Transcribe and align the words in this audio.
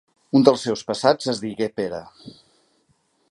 Un 0.37 0.45
dels 0.47 0.63
seus 0.67 0.81
passats 0.87 1.29
es 1.35 1.43
digué 1.45 1.69
Pere. 1.81 2.01